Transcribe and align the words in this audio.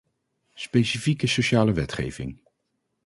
Specifieke 0.55 1.27
sociale 1.27 1.73
wetgeving. 1.73 2.39